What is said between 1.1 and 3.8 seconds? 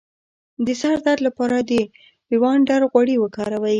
لپاره د لیوانډر غوړي وکاروئ